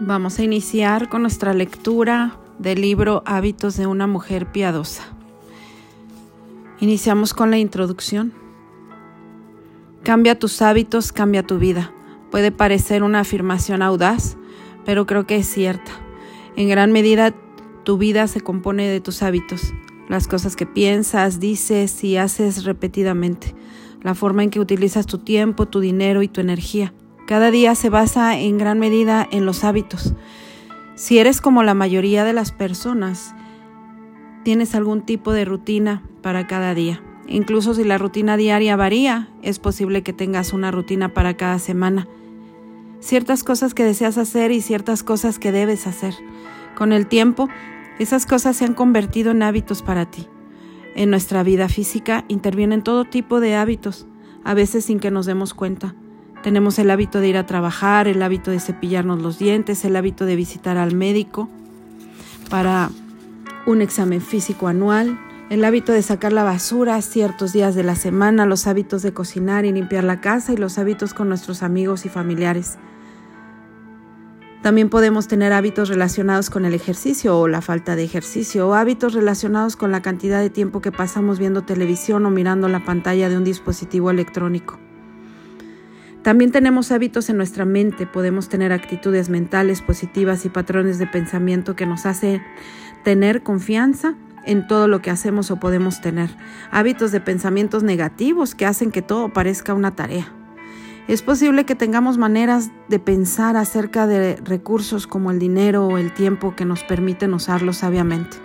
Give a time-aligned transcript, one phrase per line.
[0.00, 5.04] Vamos a iniciar con nuestra lectura del libro Hábitos de una mujer piadosa.
[6.80, 8.32] Iniciamos con la introducción.
[10.02, 11.92] Cambia tus hábitos, cambia tu vida.
[12.32, 14.36] Puede parecer una afirmación audaz,
[14.84, 15.92] pero creo que es cierta.
[16.56, 17.32] En gran medida,
[17.84, 19.74] tu vida se compone de tus hábitos,
[20.08, 23.54] las cosas que piensas, dices y haces repetidamente,
[24.02, 26.92] la forma en que utilizas tu tiempo, tu dinero y tu energía.
[27.26, 30.12] Cada día se basa en gran medida en los hábitos.
[30.94, 33.34] Si eres como la mayoría de las personas,
[34.42, 37.02] tienes algún tipo de rutina para cada día.
[37.26, 42.06] Incluso si la rutina diaria varía, es posible que tengas una rutina para cada semana.
[43.00, 46.14] Ciertas cosas que deseas hacer y ciertas cosas que debes hacer.
[46.76, 47.48] Con el tiempo,
[47.98, 50.28] esas cosas se han convertido en hábitos para ti.
[50.94, 54.06] En nuestra vida física intervienen todo tipo de hábitos,
[54.44, 55.94] a veces sin que nos demos cuenta.
[56.44, 60.26] Tenemos el hábito de ir a trabajar, el hábito de cepillarnos los dientes, el hábito
[60.26, 61.48] de visitar al médico
[62.50, 62.90] para
[63.64, 68.44] un examen físico anual, el hábito de sacar la basura ciertos días de la semana,
[68.44, 72.10] los hábitos de cocinar y limpiar la casa y los hábitos con nuestros amigos y
[72.10, 72.76] familiares.
[74.60, 79.14] También podemos tener hábitos relacionados con el ejercicio o la falta de ejercicio, o hábitos
[79.14, 83.38] relacionados con la cantidad de tiempo que pasamos viendo televisión o mirando la pantalla de
[83.38, 84.83] un dispositivo electrónico.
[86.24, 91.76] También tenemos hábitos en nuestra mente, podemos tener actitudes mentales positivas y patrones de pensamiento
[91.76, 92.42] que nos hacen
[93.02, 94.14] tener confianza
[94.46, 96.30] en todo lo que hacemos o podemos tener.
[96.70, 100.32] Hábitos de pensamientos negativos que hacen que todo parezca una tarea.
[101.08, 106.14] Es posible que tengamos maneras de pensar acerca de recursos como el dinero o el
[106.14, 108.38] tiempo que nos permiten usarlos sabiamente.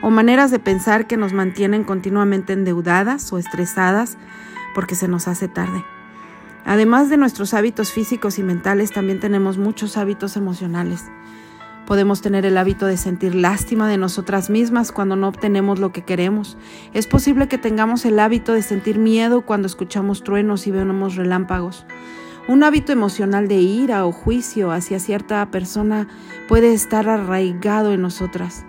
[0.00, 4.16] O maneras de pensar que nos mantienen continuamente endeudadas o estresadas
[4.74, 5.84] porque se nos hace tarde.
[6.64, 11.04] Además de nuestros hábitos físicos y mentales, también tenemos muchos hábitos emocionales.
[11.86, 16.04] Podemos tener el hábito de sentir lástima de nosotras mismas cuando no obtenemos lo que
[16.04, 16.56] queremos.
[16.94, 21.84] Es posible que tengamos el hábito de sentir miedo cuando escuchamos truenos y vemos relámpagos.
[22.48, 26.08] Un hábito emocional de ira o juicio hacia cierta persona
[26.48, 28.64] puede estar arraigado en nosotras.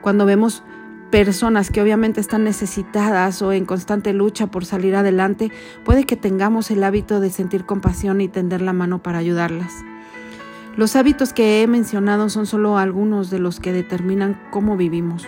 [0.00, 0.62] Cuando vemos
[1.10, 5.50] personas que obviamente están necesitadas o en constante lucha por salir adelante,
[5.84, 9.72] puede que tengamos el hábito de sentir compasión y tender la mano para ayudarlas.
[10.76, 15.26] Los hábitos que he mencionado son solo algunos de los que determinan cómo vivimos.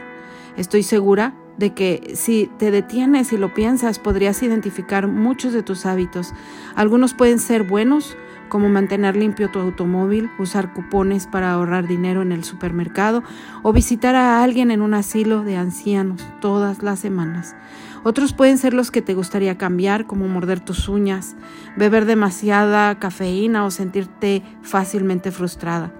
[0.56, 5.86] Estoy segura de que si te detienes y lo piensas, podrías identificar muchos de tus
[5.86, 6.32] hábitos.
[6.74, 8.16] Algunos pueden ser buenos,
[8.50, 13.22] como mantener limpio tu automóvil, usar cupones para ahorrar dinero en el supermercado
[13.62, 17.56] o visitar a alguien en un asilo de ancianos todas las semanas.
[18.02, 21.36] Otros pueden ser los que te gustaría cambiar, como morder tus uñas,
[21.76, 25.92] beber demasiada cafeína o sentirte fácilmente frustrada.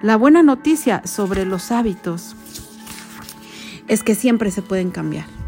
[0.00, 2.36] La buena noticia sobre los hábitos
[3.88, 5.39] es que siempre se pueden cambiar.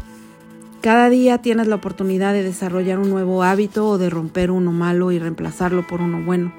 [0.83, 5.13] Cada día tienes la oportunidad de desarrollar un nuevo hábito o de romper uno malo
[5.13, 6.53] y reemplazarlo por uno bueno.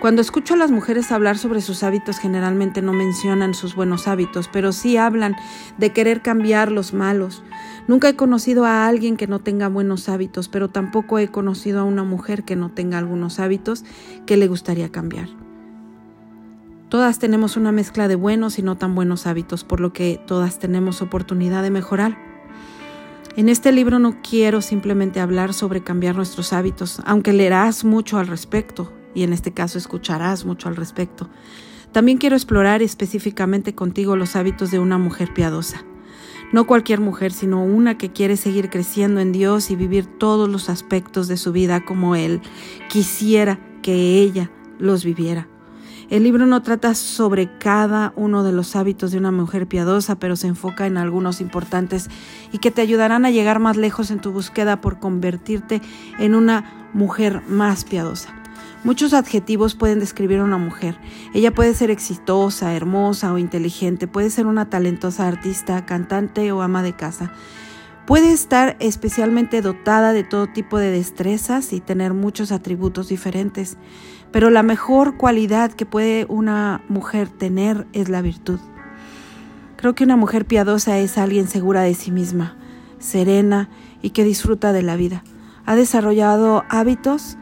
[0.00, 4.48] Cuando escucho a las mujeres hablar sobre sus hábitos, generalmente no mencionan sus buenos hábitos,
[4.52, 5.34] pero sí hablan
[5.78, 7.42] de querer cambiar los malos.
[7.88, 11.84] Nunca he conocido a alguien que no tenga buenos hábitos, pero tampoco he conocido a
[11.84, 13.84] una mujer que no tenga algunos hábitos
[14.26, 15.28] que le gustaría cambiar.
[16.88, 20.60] Todas tenemos una mezcla de buenos y no tan buenos hábitos, por lo que todas
[20.60, 22.25] tenemos oportunidad de mejorar.
[23.36, 28.28] En este libro no quiero simplemente hablar sobre cambiar nuestros hábitos, aunque leerás mucho al
[28.28, 31.28] respecto y en este caso escucharás mucho al respecto.
[31.92, 35.84] También quiero explorar específicamente contigo los hábitos de una mujer piadosa.
[36.50, 40.70] No cualquier mujer, sino una que quiere seguir creciendo en Dios y vivir todos los
[40.70, 42.40] aspectos de su vida como Él
[42.88, 45.46] quisiera que ella los viviera.
[46.08, 50.36] El libro no trata sobre cada uno de los hábitos de una mujer piadosa, pero
[50.36, 52.08] se enfoca en algunos importantes
[52.52, 55.82] y que te ayudarán a llegar más lejos en tu búsqueda por convertirte
[56.20, 58.32] en una mujer más piadosa.
[58.84, 60.96] Muchos adjetivos pueden describir a una mujer.
[61.34, 66.84] Ella puede ser exitosa, hermosa o inteligente, puede ser una talentosa artista, cantante o ama
[66.84, 67.32] de casa.
[68.06, 73.78] Puede estar especialmente dotada de todo tipo de destrezas y tener muchos atributos diferentes,
[74.30, 78.60] pero la mejor cualidad que puede una mujer tener es la virtud.
[79.76, 82.56] Creo que una mujer piadosa es alguien segura de sí misma,
[83.00, 83.68] serena
[84.02, 85.24] y que disfruta de la vida.
[85.64, 87.36] Ha desarrollado hábitos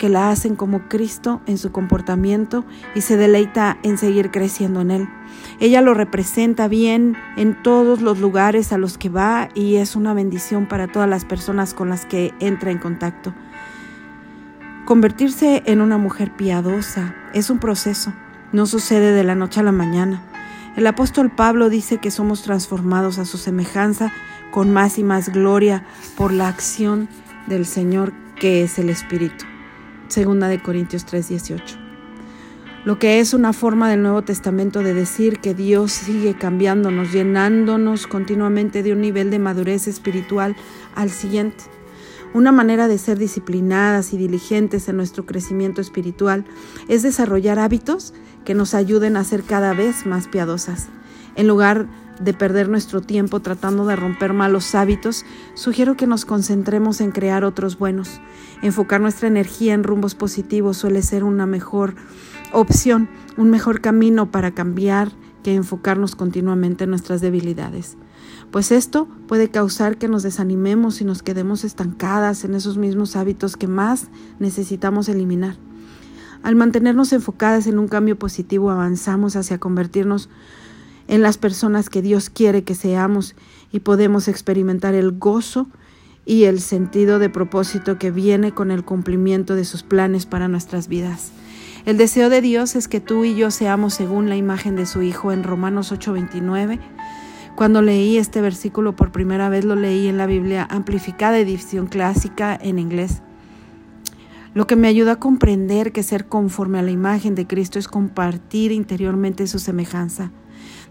[0.00, 2.64] que la hacen como Cristo en su comportamiento
[2.94, 5.08] y se deleita en seguir creciendo en Él.
[5.60, 10.14] Ella lo representa bien en todos los lugares a los que va y es una
[10.14, 13.34] bendición para todas las personas con las que entra en contacto.
[14.86, 18.14] Convertirse en una mujer piadosa es un proceso.
[18.52, 20.22] No sucede de la noche a la mañana.
[20.76, 24.14] El apóstol Pablo dice que somos transformados a su semejanza
[24.50, 25.84] con más y más gloria
[26.16, 27.06] por la acción
[27.48, 29.49] del Señor que es el Espíritu.
[30.10, 31.76] Segunda de Corintios 3:18.
[32.84, 38.08] Lo que es una forma del Nuevo Testamento de decir que Dios sigue cambiándonos, llenándonos
[38.08, 40.56] continuamente de un nivel de madurez espiritual
[40.96, 41.64] al siguiente.
[42.34, 46.44] Una manera de ser disciplinadas y diligentes en nuestro crecimiento espiritual
[46.88, 48.12] es desarrollar hábitos
[48.44, 50.88] que nos ayuden a ser cada vez más piadosas.
[51.36, 55.24] En lugar de perder nuestro tiempo tratando de romper malos hábitos,
[55.54, 58.20] sugiero que nos concentremos en crear otros buenos.
[58.62, 61.94] Enfocar nuestra energía en rumbos positivos suele ser una mejor
[62.52, 65.12] opción, un mejor camino para cambiar
[65.42, 67.96] que enfocarnos continuamente en nuestras debilidades.
[68.50, 73.56] Pues esto puede causar que nos desanimemos y nos quedemos estancadas en esos mismos hábitos
[73.56, 74.08] que más
[74.38, 75.56] necesitamos eliminar.
[76.42, 80.30] Al mantenernos enfocadas en un cambio positivo, avanzamos hacia convertirnos
[81.10, 83.34] en las personas que Dios quiere que seamos
[83.72, 85.66] y podemos experimentar el gozo
[86.24, 90.86] y el sentido de propósito que viene con el cumplimiento de sus planes para nuestras
[90.86, 91.32] vidas.
[91.84, 95.02] El deseo de Dios es que tú y yo seamos según la imagen de su
[95.02, 96.78] Hijo en Romanos 8:29.
[97.56, 102.56] Cuando leí este versículo por primera vez lo leí en la Biblia amplificada edición clásica
[102.62, 103.20] en inglés.
[104.52, 107.86] Lo que me ayuda a comprender que ser conforme a la imagen de Cristo es
[107.86, 110.32] compartir interiormente su semejanza.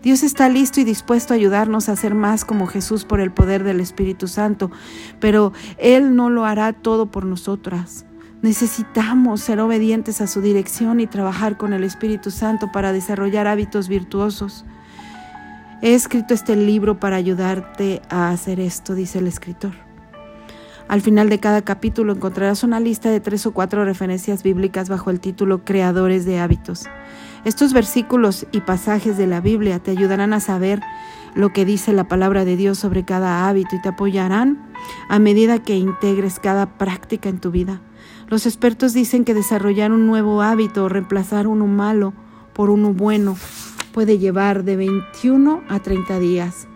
[0.02, 3.66] Dios está listo y dispuesto a ayudarnos a ser más como Jesús por el poder
[3.66, 4.72] del Espíritu Santo,
[5.20, 8.06] pero Él no lo hará todo por nosotras.
[8.42, 13.90] Necesitamos ser obedientes a su dirección y trabajar con el Espíritu Santo para desarrollar hábitos
[13.90, 14.64] virtuosos.
[15.82, 19.89] He escrito este libro para ayudarte a hacer esto, dice el escritor.
[20.90, 25.12] Al final de cada capítulo encontrarás una lista de tres o cuatro referencias bíblicas bajo
[25.12, 26.88] el título Creadores de hábitos.
[27.46, 30.82] Estos versículos y pasajes de la Biblia te ayudarán a saber
[31.36, 34.68] lo que dice la palabra de Dios sobre cada hábito y te apoyarán
[35.10, 37.82] a medida que integres cada práctica en tu vida.
[38.28, 42.14] Los expertos dicen que desarrollar un nuevo hábito o reemplazar uno malo
[42.54, 43.38] por uno bueno
[43.94, 46.68] puede llevar de 21 a 30 días,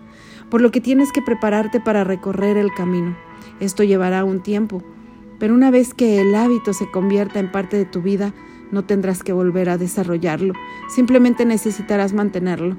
[0.51, 3.15] por lo que tienes que prepararte para recorrer el camino.
[3.63, 4.83] Esto llevará un tiempo,
[5.39, 8.33] pero una vez que el hábito se convierta en parte de tu vida,
[8.73, 10.53] no tendrás que volver a desarrollarlo,
[10.93, 12.75] simplemente necesitarás mantenerlo.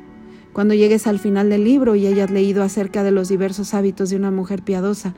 [0.53, 4.17] Cuando llegues al final del libro y hayas leído acerca de los diversos hábitos de
[4.17, 5.15] una mujer piadosa,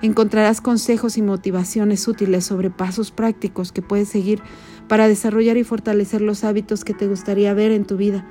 [0.00, 4.40] encontrarás consejos y motivaciones útiles sobre pasos prácticos que puedes seguir
[4.88, 8.26] para desarrollar y fortalecer los hábitos que te gustaría ver en tu vida.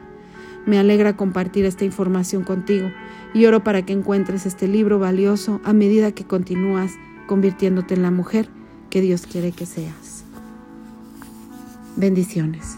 [0.69, 2.91] Me alegra compartir esta información contigo
[3.33, 6.91] y oro para que encuentres este libro valioso a medida que continúas
[7.25, 8.49] convirtiéndote en la mujer
[8.91, 10.25] que Dios quiere que seas.
[11.95, 12.77] Bendiciones.